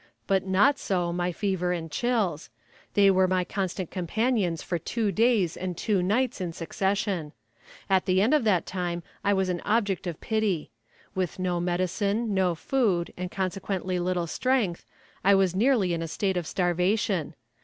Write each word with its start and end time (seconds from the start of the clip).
But 0.25 0.47
not 0.47 0.79
so 0.79 1.13
my 1.13 1.31
fever 1.31 1.71
and 1.71 1.91
chills; 1.91 2.49
they 2.95 3.11
were 3.11 3.27
my 3.27 3.43
constant 3.43 3.91
companions 3.91 4.63
for 4.63 4.79
two 4.79 5.11
days 5.11 5.55
and 5.55 5.77
two 5.77 6.01
nights 6.01 6.41
in 6.41 6.53
succession. 6.53 7.33
At 7.87 8.07
the 8.07 8.19
end 8.19 8.33
of 8.33 8.43
that 8.43 8.65
time 8.65 9.03
I 9.23 9.35
was 9.35 9.47
an 9.47 9.61
object 9.63 10.07
of 10.07 10.19
pity. 10.19 10.71
With 11.13 11.37
no 11.37 11.59
medicine, 11.59 12.33
no 12.33 12.55
food, 12.55 13.13
and 13.15 13.29
consequently 13.29 13.99
little 13.99 14.25
strength; 14.25 14.87
I 15.23 15.35
was 15.35 15.53
nearly 15.53 15.93
in 15.93 16.01
a 16.01 16.07
state 16.07 16.35
of 16.35 16.47
starvation. 16.47 17.35